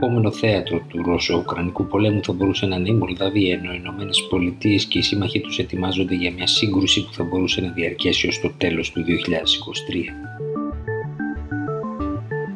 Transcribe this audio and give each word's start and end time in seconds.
επόμενο 0.00 0.30
θέατρο 0.30 0.80
του 0.88 1.02
Ρώσο-Ουκρανικού 1.02 1.86
πολέμου 1.86 2.20
θα 2.24 2.32
μπορούσε 2.32 2.66
να 2.66 2.76
είναι 2.76 2.88
η 2.88 2.94
Μολδαβία, 2.94 3.54
ενώ 3.54 3.72
οι 3.72 3.78
Ηνωμένες 3.80 4.26
Πολιτείες 4.30 4.84
και 4.84 4.98
οι 4.98 5.02
σύμμαχοι 5.02 5.40
τους 5.40 5.58
ετοιμάζονται 5.58 6.14
για 6.14 6.32
μια 6.32 6.46
σύγκρουση 6.46 7.04
που 7.04 7.12
θα 7.12 7.24
μπορούσε 7.24 7.60
να 7.60 7.68
διαρκέσει 7.68 8.26
ως 8.28 8.40
το 8.40 8.50
τέλος 8.58 8.90
του 8.90 9.04
2023. 9.04 9.08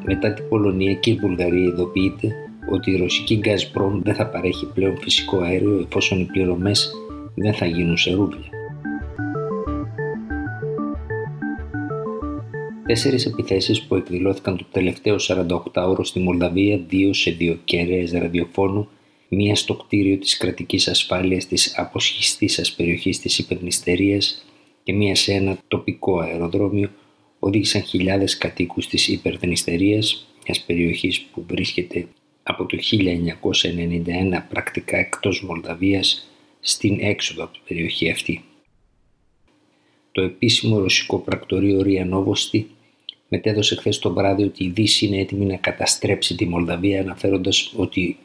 Μετά 0.05 0.33
την 0.33 0.49
Πολωνία 0.49 0.95
και 0.95 1.11
η 1.11 1.15
Βουλγαρία 1.15 1.65
ειδοποιείται 1.65 2.35
ότι 2.71 2.91
η 2.91 2.97
ρωσική 2.97 3.41
Gazprom 3.45 4.01
δεν 4.03 4.15
θα 4.15 4.27
παρέχει 4.27 4.67
πλέον 4.67 4.97
φυσικό 4.99 5.41
αέριο 5.41 5.87
εφόσον 5.89 6.21
οι 6.21 6.25
πληρωμές 6.25 6.93
δεν 7.35 7.55
θα 7.55 7.67
γίνουν 7.67 7.97
σε 7.97 8.13
ρούβλια. 8.13 8.62
Τέσσερις 12.87 13.27
επιθέσεις 13.27 13.83
που 13.83 13.95
εκδηλώθηκαν 13.95 14.57
το 14.57 14.67
τελευταίο 14.73 15.17
48ωρο 15.19 16.05
στη 16.05 16.21
Μολδαβία, 16.21 16.81
δύο 16.89 17.13
σε 17.13 17.31
δύο 17.31 17.59
κεραίε 17.65 18.19
ραδιοφώνου, 18.19 18.89
μία 19.29 19.55
στο 19.55 19.75
κτίριο 19.75 20.19
της 20.19 20.37
κρατικής 20.37 20.89
ασφάλειας 20.89 21.47
της 21.47 21.79
αποσχιστήσας 21.79 22.73
περιοχής 22.73 23.21
της 23.21 23.39
Υπερνηστερίας 23.39 24.45
και 24.83 24.93
μία 24.93 25.15
σε 25.15 25.33
ένα 25.33 25.59
τοπικό 25.69 26.19
αεροδρόμιο, 26.19 26.91
οδήγησαν 27.39 27.83
χιλιάδες 27.83 28.39
κατοίκους 28.39 28.89
της 28.89 29.09
Υπερδνηστερία, 29.09 30.03
μιας 30.45 30.61
περιοχής 30.67 31.21
που 31.21 31.45
βρίσκεται 31.49 32.07
από 32.43 32.67
το 32.67 32.77
1991 32.77 34.47
πρακτικά 34.49 34.97
εκτός 34.97 35.43
Μολδαβίας 35.43 36.31
στην 36.61 36.99
έξοδο 37.01 37.45
από 37.45 37.53
την 37.53 37.63
περιοχή 37.69 38.11
αυτή. 38.11 38.45
Το 40.13 40.23
επίσημο 40.23 40.79
ρωσικό 40.79 41.19
πρακτορείο 41.19 41.83
Ριανόβοστη 41.83 42.71
μετέδωσε 43.29 43.75
χθες 43.75 43.99
το 43.99 44.13
βράδυ 44.13 44.43
ότι 44.43 44.65
η 44.65 44.69
Δύση 44.69 45.07
είναι 45.07 45.19
έτοιμη 45.19 45.45
να 45.45 45.57
καταστρέψει 45.57 46.37
τη 46.37 46.49
Μολδαβία 46.49 47.01
αναφέροντας 47.01 47.73
ότι 47.77 48.19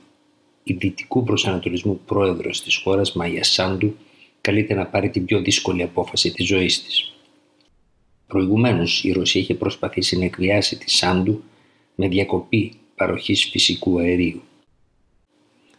η 0.64 0.74
δυτικού 0.74 1.24
προσανατολισμού 1.24 2.00
πρόεδρος 2.06 2.64
της 2.64 2.76
χώρας 2.76 3.14
Μαγια 3.14 3.44
Σάντου 3.44 3.96
καλείται 4.42 4.74
να 4.74 4.86
πάρει 4.86 5.10
την 5.10 5.26
πιο 5.26 5.42
δύσκολη 5.42 5.84
απόφαση 5.84 6.32
της 6.32 6.48
ζωής 6.48 6.84
της. 6.84 7.12
Προηγουμένως 8.28 9.04
η 9.04 9.12
Ρωσία 9.12 9.42
είχε 9.42 9.54
προσπαθήσει 9.54 10.18
να 10.18 10.26
εκβιάσει 10.26 10.78
τη 10.78 10.92
Σάντου 10.92 11.44
με 11.96 12.08
διακοπή 12.08 12.74
παροχής 12.96 13.46
φυσικού 13.46 14.00
αερίου. 14.00 14.42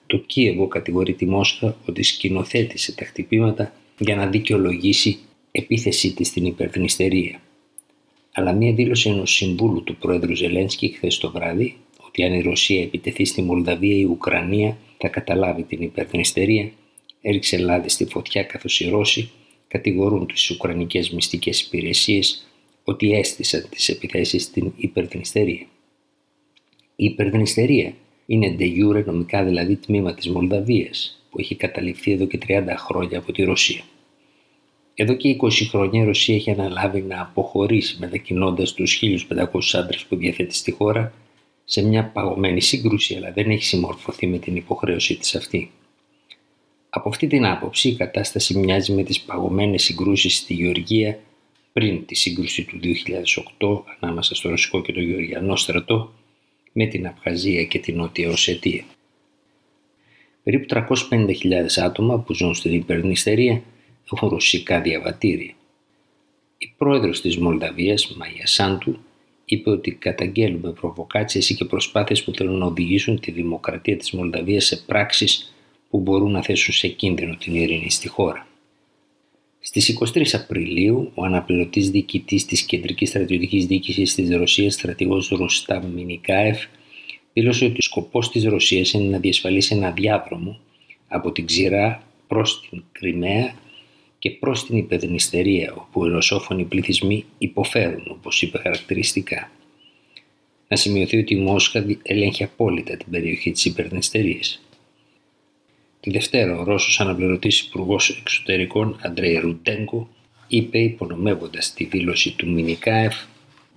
Το 0.06 0.16
Κίεβο 0.18 0.68
κατηγορεί 0.68 1.14
τη 1.14 1.26
Μόσχα 1.26 1.76
ότι 1.86 2.02
σκηνοθέτησε 2.02 2.94
τα 2.94 3.04
χτυπήματα 3.04 3.72
για 3.98 4.16
να 4.16 4.26
δικαιολογήσει 4.26 5.18
επίθεσή 5.50 6.14
της 6.14 6.28
στην 6.28 6.46
υπερδνηστερία. 6.46 7.40
Αλλά 8.32 8.52
μία 8.52 8.72
δήλωση 8.72 9.10
ενός 9.10 9.32
συμβούλου 9.32 9.84
του 9.84 9.96
πρόεδρου 9.96 10.34
Ζελένσκι 10.34 10.88
χθες 10.88 11.18
το 11.18 11.30
βράδυ 11.30 11.76
ότι 12.06 12.24
αν 12.24 12.32
η 12.32 12.40
Ρωσία 12.40 12.82
επιτεθεί 12.82 13.24
στη 13.24 13.42
Μολδαβία 13.42 13.96
η 13.96 14.04
Ουκρανία 14.04 14.78
θα 14.98 15.08
καταλάβει 15.08 15.62
την 15.62 15.82
υπερδνηστερία 15.82 16.70
έριξε 17.20 17.58
λάδι 17.58 17.88
στη 17.88 18.04
φωτιά 18.04 18.42
καθώς 18.42 18.80
οι 18.80 18.88
Ρώσοι 18.88 19.30
κατηγορούν 19.68 20.26
τις 20.26 20.50
Ουκρανικές 20.50 21.10
μυστικές 21.10 21.60
υπηρεσίες 21.60 22.46
ότι 22.84 23.12
έστησαν 23.12 23.66
τις 23.70 23.88
επιθέσεις 23.88 24.42
στην 24.42 24.72
υπερδνηστερία. 24.76 25.66
Η 26.96 27.04
υπερδνηστερία 27.04 27.94
είναι 28.26 28.56
de 28.58 28.62
jure 28.62 29.04
νομικά 29.04 29.44
δηλαδή 29.44 29.76
τμήμα 29.76 30.14
της 30.14 30.28
Μολδαβίας 30.28 31.22
που 31.30 31.40
έχει 31.40 31.54
καταληφθεί 31.54 32.12
εδώ 32.12 32.26
και 32.26 32.38
30 32.48 32.64
χρόνια 32.76 33.18
από 33.18 33.32
τη 33.32 33.42
Ρωσία. 33.42 33.82
Εδώ 35.00 35.14
και 35.14 35.36
20 35.40 35.50
χρόνια 35.68 36.02
η 36.02 36.04
Ρωσία 36.04 36.34
έχει 36.34 36.50
αναλάβει 36.50 37.02
να 37.02 37.20
αποχωρήσει 37.20 37.96
μετακινώντας 38.00 38.72
τους 38.72 39.02
1500 39.28 39.44
άντρες 39.72 40.04
που 40.04 40.16
διαθέτει 40.16 40.54
στη 40.54 40.70
χώρα 40.70 41.12
σε 41.64 41.82
μια 41.82 42.04
παγωμένη 42.04 42.60
σύγκρουση, 42.60 43.14
αλλά 43.14 43.32
δεν 43.32 43.50
έχει 43.50 43.64
συμμορφωθεί 43.64 44.26
με 44.26 44.38
την 44.38 44.56
υποχρέωσή 44.56 45.16
της 45.16 45.34
αυτή. 45.34 45.70
Από 46.90 47.08
αυτή 47.08 47.26
την 47.26 47.46
άποψη 47.46 47.88
η 47.88 47.94
κατάσταση 47.94 48.58
μοιάζει 48.58 48.92
με 48.92 49.02
τις 49.02 49.20
παγωμένες 49.20 49.82
συγκρούσεις 49.82 50.36
στη 50.36 50.54
Γεωργία 50.54 51.18
πριν 51.72 52.06
τη 52.06 52.14
σύγκρουση 52.14 52.64
του 52.64 52.80
2008 53.58 53.82
ανάμεσα 54.00 54.34
στο 54.34 54.48
Ρωσικό 54.48 54.82
και 54.82 54.92
το 54.92 55.00
Γεωργιανό 55.00 55.56
στρατό 55.56 56.12
με 56.72 56.86
την 56.86 57.06
Απχαζία 57.06 57.64
και 57.64 57.78
την 57.78 57.96
Νότια 57.96 58.30
Οσετία. 58.30 58.84
Περίπου 60.42 60.66
350.000 61.10 61.28
άτομα 61.84 62.18
που 62.18 62.34
ζουν 62.34 62.54
στην 62.54 62.72
υπερνηστερία 62.72 63.62
έχουν 64.16 64.28
ρωσικά 64.28 64.80
διαβατήρια. 64.80 65.52
Η 66.58 66.74
πρόεδρος 66.76 67.20
της 67.20 67.36
Μολδαβίας, 67.36 68.14
Μαγια 68.16 68.46
Σάντου, 68.46 68.98
είπε 69.44 69.70
ότι 69.70 69.90
καταγγέλουμε 69.90 70.72
προβοκάτσιες 70.72 71.54
και 71.54 71.64
προσπάθειες 71.64 72.24
που 72.24 72.32
θέλουν 72.34 72.58
να 72.58 72.66
οδηγήσουν 72.66 73.20
τη 73.20 73.30
δημοκρατία 73.30 73.96
της 73.96 74.12
Μολδαβίας 74.12 74.64
σε 74.64 74.76
πράξεις 74.76 75.54
που 75.90 76.00
μπορούν 76.00 76.30
να 76.30 76.42
θέσουν 76.42 76.74
σε 76.74 76.88
κίνδυνο 76.88 77.36
την 77.36 77.54
ειρήνη 77.54 77.90
στη 77.90 78.08
χώρα. 78.08 78.46
Στις 79.60 79.88
23 79.88 80.34
Απριλίου, 80.34 81.10
ο 81.14 81.24
αναπληρωτής 81.24 81.90
διοικητής 81.90 82.44
της 82.44 82.62
Κεντρικής 82.62 83.08
Στρατιωτικής 83.08 83.66
Διοίκησης 83.66 84.14
της 84.14 84.30
Ρωσίας, 84.30 84.74
στρατηγός 84.74 85.28
Ρουστάμ 85.28 85.86
Μινικάεφ, 85.86 86.64
δήλωσε 87.32 87.64
ότι 87.64 87.78
ο 87.78 87.82
σκοπός 87.82 88.30
της 88.30 88.44
Ρωσίας 88.44 88.92
είναι 88.92 89.08
να 89.08 89.18
διασφαλίσει 89.18 89.74
ένα 89.74 89.90
διάδρομο 89.90 90.58
από 91.08 91.32
την 91.32 91.46
Ξηρά 91.46 92.02
προς 92.26 92.68
την 92.68 92.84
Κρυμαία 92.92 93.54
και 94.18 94.30
προς 94.30 94.66
την 94.66 94.76
υπεδνηστερία 94.76 95.74
όπου 95.74 96.06
οι 96.06 96.08
ρωσόφωνοι 96.08 96.64
πληθυσμοί 96.64 97.24
υποφέρουν 97.38 98.04
όπως 98.08 98.42
είπε 98.42 98.58
χαρακτηριστικά. 98.58 99.50
Να 100.68 100.76
σημειωθεί 100.76 101.18
ότι 101.18 101.34
η 101.34 101.40
Μόσχα 101.40 101.84
ελέγχει 102.02 102.42
απόλυτα 102.42 102.96
την 102.96 103.10
περιοχή 103.10 103.50
της 103.50 103.64
υπερδνηστερίας. 103.64 104.62
Τη 106.00 106.10
Δευτέρα 106.10 106.58
ο 106.58 106.62
Ρώσος 106.62 107.00
αναπληρωτής 107.00 107.60
υπουργός 107.60 108.10
Εξωτερικών 108.10 108.98
Αντρέι 109.02 109.38
Ρουντέγκο 109.38 110.08
είπε 110.48 110.78
υπονομεύοντας 110.78 111.74
τη 111.74 111.84
δήλωση 111.84 112.36
του 112.36 112.50
Μινικάεφ 112.50 113.14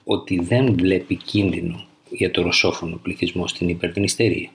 ότι 0.03 0.39
δεν 0.39 0.73
βλέπει 0.73 1.15
κίνδυνο 1.15 1.85
για 2.09 2.31
το 2.31 2.41
ρωσόφωνο 2.41 2.97
πληθυσμό 2.97 3.47
στην 3.47 3.69
υπερδνηστερία. 3.69 4.49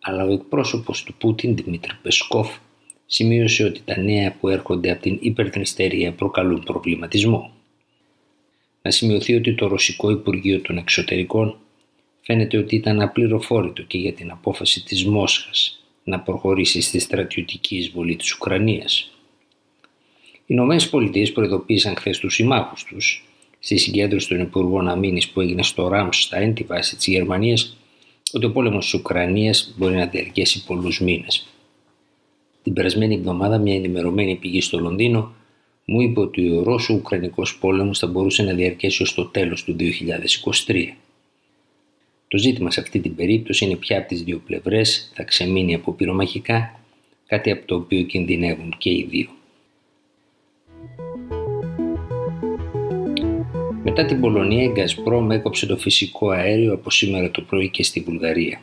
Αλλά 0.00 0.24
ο 0.24 0.32
εκπρόσωπος 0.32 1.02
του 1.02 1.14
Πούτιν 1.14 1.56
Δημήτρη 1.56 1.92
Πεσκόφ 2.02 2.56
σημείωσε 3.10 3.64
ότι 3.64 3.80
τα 3.84 4.00
νέα 4.00 4.32
που 4.32 4.48
έρχονται 4.48 4.90
από 4.90 5.02
την 5.02 5.18
υπερθνηστερία 5.20 6.12
προκαλούν 6.12 6.62
προβληματισμό. 6.62 7.50
Να 8.82 8.90
σημειωθεί 8.90 9.34
ότι 9.34 9.54
το 9.54 9.66
Ρωσικό 9.66 10.10
Υπουργείο 10.10 10.60
των 10.60 10.78
Εξωτερικών 10.78 11.56
φαίνεται 12.20 12.56
ότι 12.56 12.76
ήταν 12.76 13.00
απληροφόρητο 13.00 13.82
και 13.82 13.98
για 13.98 14.12
την 14.12 14.30
απόφαση 14.30 14.84
της 14.84 15.04
Μόσχας 15.04 15.82
να 16.04 16.20
προχωρήσει 16.20 16.80
στη 16.80 16.98
στρατιωτική 16.98 17.76
εισβολή 17.76 18.16
της 18.16 18.34
Ουκρανίας. 18.34 19.10
Οι 20.22 20.44
Ηνωμένες 20.46 20.88
Πολιτείες 20.88 21.32
προειδοποίησαν 21.32 21.96
χθες 21.96 22.18
τους 22.18 22.34
συμμάχους 22.34 22.84
τους 22.84 23.28
στη 23.58 23.76
συγκέντρωση 23.76 24.28
των 24.28 24.40
Υπουργών 24.40 24.88
Αμήνης 24.88 25.28
που 25.28 25.40
έγινε 25.40 25.62
στο 25.62 25.88
Ράμσταϊν, 25.88 26.54
τη 26.54 26.64
βάση 26.64 26.96
της 26.96 27.06
Γερμανίας, 27.06 27.76
ότι 28.32 28.46
ο 28.46 28.52
πόλεμος 28.52 28.84
της 28.84 28.94
Ουκρανίας 28.94 29.74
μπορεί 29.76 29.94
να 29.94 30.06
διαρκέσει 30.06 30.64
πολλούς 30.64 31.00
μήνες. 31.00 31.46
Την 32.62 32.72
περασμένη 32.72 33.14
εβδομάδα, 33.14 33.58
μια 33.58 33.74
ενημερωμένη 33.74 34.36
πηγή 34.36 34.60
στο 34.60 34.78
Λονδίνο 34.78 35.32
μου 35.84 36.00
είπε 36.00 36.20
ότι 36.20 36.50
ο 36.50 36.62
Ρώσο-Ουκρανικός 36.62 37.58
πόλεμος 37.58 37.98
θα 37.98 38.06
μπορούσε 38.06 38.42
να 38.42 38.52
διαρκέσει 38.52 39.02
ως 39.02 39.14
το 39.14 39.24
τέλος 39.24 39.64
του 39.64 39.76
2023. 40.66 40.94
Το 42.28 42.38
ζήτημα 42.38 42.70
σε 42.70 42.80
αυτή 42.80 43.00
την 43.00 43.14
περίπτωση 43.14 43.64
είναι 43.64 43.76
ποια 43.76 43.98
από 43.98 44.08
τις 44.08 44.22
δύο 44.22 44.42
πλευρές 44.46 45.12
θα 45.14 45.22
ξεμείνει 45.22 45.74
από 45.74 45.92
πυρομαχικά, 45.92 46.80
κάτι 47.26 47.50
από 47.50 47.66
το 47.66 47.74
οποίο 47.74 48.02
κινδυνεύουν 48.02 48.74
και 48.78 48.90
οι 48.90 49.06
δύο. 49.10 49.28
Μετά 53.84 54.04
την 54.04 54.20
Πολωνία, 54.20 54.62
η 54.62 54.68
Γκασπρόμ 54.68 55.30
έκοψε 55.30 55.66
το 55.66 55.76
φυσικό 55.76 56.30
αέριο 56.30 56.72
από 56.72 56.90
σήμερα 56.90 57.30
το 57.30 57.42
πρωί 57.42 57.68
και 57.68 57.82
στη 57.82 58.00
Βουλγαρία. 58.00 58.60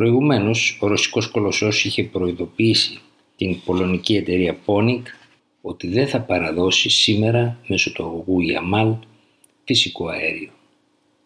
Προηγουμένως, 0.00 0.78
ο 0.80 0.86
ρωσικός 0.86 1.28
κολοσσός 1.28 1.84
είχε 1.84 2.04
προειδοποιήσει 2.04 2.98
την 3.36 3.60
πολωνική 3.64 4.16
εταιρεία 4.16 4.58
Ponic 4.66 5.02
ότι 5.60 5.88
δεν 5.88 6.08
θα 6.08 6.20
παραδώσει 6.20 6.88
σήμερα 6.90 7.60
μέσω 7.66 7.92
του 7.92 8.04
αγωγού 8.04 8.40
Ιαμάλ 8.40 8.94
φυσικό 9.64 10.08
αέριο. 10.08 10.50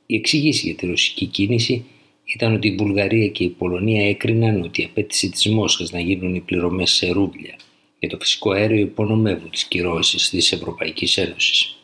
Η 0.06 0.15
εξήγηση 0.15 0.67
για 0.67 0.75
τη 0.75 0.87
ρωσική 0.87 1.26
κίνηση 1.26 1.85
ήταν 2.25 2.55
ότι 2.55 2.69
η 2.69 2.75
Βουλγαρία 2.75 3.29
και 3.29 3.44
η 3.44 3.49
Πολωνία 3.49 4.09
έκριναν 4.09 4.62
ότι 4.62 4.82
η 4.82 4.85
απέτηση 4.85 5.31
της 5.31 5.49
Μόσχας 5.49 5.93
να 5.93 6.00
γίνουν 6.00 6.35
οι 6.35 6.41
πληρωμές 6.41 6.91
σε 6.91 7.11
ρούβλια 7.11 7.55
για 7.99 8.09
το 8.09 8.19
φυσικό 8.19 8.50
αέριο 8.50 8.81
υπονομεύουν 8.81 9.50
τις 9.50 9.65
κυρώσεις 9.65 10.31
της 10.31 10.53
Ευρωπαϊκής 10.53 11.17
Ένωσης. 11.17 11.76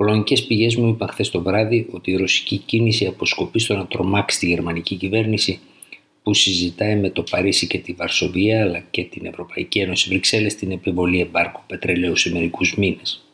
Πολωνικές 0.00 0.46
πηγές 0.46 0.76
μου 0.76 0.88
είπαν 0.88 1.08
χθες 1.08 1.30
το 1.30 1.42
βράδυ 1.42 1.86
ότι 1.90 2.10
η 2.10 2.16
ρωσική 2.16 2.56
κίνηση 2.56 3.06
αποσκοπεί 3.06 3.58
στο 3.58 3.74
να 3.74 3.86
τρομάξει 3.86 4.38
τη 4.38 4.46
γερμανική 4.46 4.94
κυβέρνηση 4.96 5.60
που 6.22 6.34
συζητάει 6.34 6.96
με 6.96 7.10
το 7.10 7.22
Παρίσι 7.22 7.66
και 7.66 7.78
τη 7.78 7.92
Βαρσοβία 7.92 8.62
αλλά 8.62 8.78
και 8.90 9.04
την 9.04 9.26
Ευρωπαϊκή 9.26 9.78
Ένωση 9.78 10.08
Βρυξέλλες 10.08 10.54
την 10.54 10.70
επιβολή 10.70 11.20
εμπάρκου 11.20 11.60
πετρελαίου 11.66 12.16
σε 12.16 12.32
μερικούς 12.32 12.76
μήνες. 12.76 13.26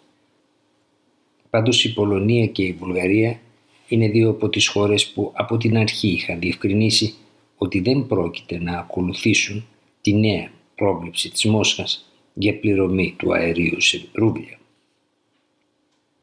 Πάντως 1.50 1.84
η 1.84 1.92
Πολωνία 1.92 2.46
και 2.46 2.62
η 2.62 2.72
Βουλγαρία 2.72 3.40
είναι 3.88 4.08
δύο 4.08 4.30
από 4.30 4.48
τις 4.48 4.68
χώρες 4.68 5.06
που 5.06 5.32
από 5.34 5.56
την 5.56 5.76
αρχή 5.76 6.08
είχαν 6.08 6.38
διευκρινίσει 6.38 7.14
ότι 7.56 7.80
δεν 7.80 8.06
πρόκειται 8.06 8.58
να 8.58 8.78
ακολουθήσουν 8.78 9.66
τη 10.00 10.14
νέα 10.14 10.50
πρόβλεψη 10.74 11.30
της 11.30 11.44
Μόσχας 11.44 12.12
για 12.34 12.58
πληρωμή 12.58 13.14
του 13.18 13.34
αερίου 13.34 13.80
σε 13.80 14.08
ρούβλια. 14.12 14.58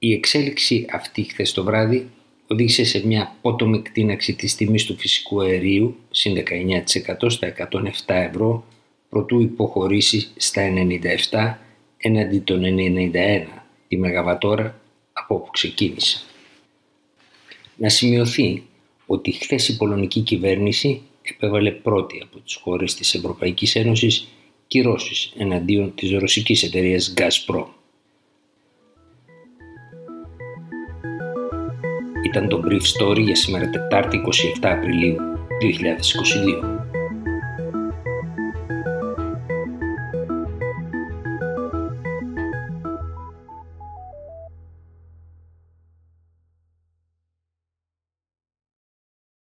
Η 0.06 0.14
εξέλιξη 0.14 0.86
αυτή 0.92 1.24
χθες 1.24 1.52
το 1.52 1.64
βράδυ 1.64 2.10
οδήγησε 2.48 2.84
σε 2.84 3.06
μια 3.06 3.36
πότομη 3.42 3.82
κτίναξη 3.82 4.34
της 4.34 4.56
τιμής 4.56 4.86
του 4.86 4.98
φυσικού 4.98 5.42
αερίου 5.42 5.96
συν 6.12 6.44
19% 7.20 7.26
στα 7.28 7.54
107 7.72 7.86
ευρώ 8.06 8.66
προτού 9.10 9.42
υποχωρήσει 9.42 10.28
στα 10.36 10.62
97 11.32 11.56
έναντι 11.98 12.40
των 12.40 12.64
91 12.64 13.12
τη 13.88 13.98
Μεγαβατόρα 13.98 14.80
από 15.14 15.36
όπου 15.36 15.52
ξεκίνησε. 15.52 16.22
Να 17.76 17.90
σημειωθεί 17.90 18.64
ότι 19.06 19.32
χθες 19.32 19.68
η 19.68 19.78
πολωνική 19.78 20.22
κυβέρνηση 20.22 21.02
επέβαλε 21.22 21.72
πρώτη 21.72 22.22
από 22.24 22.40
τις 22.40 22.56
χώρες 22.56 22.96
της 22.96 23.14
Ευρωπαϊκής 23.16 23.76
Ένωσης 23.76 24.28
κυρώσεις 24.68 25.34
εναντίον 25.38 25.96
της 25.96 26.12
ρωσικής 26.12 26.64
εταιρείας 26.64 27.14
Gazprom. 27.18 27.66
Ήταν 32.33 32.47
το 32.47 32.62
Brief 32.65 32.81
Story 32.81 33.19
για 33.19 33.35
σήμερα 33.35 33.69
Τετάρτη 33.69 34.21
27 34.62 34.65
Απριλίου 34.65 35.15
2022. 36.62 36.73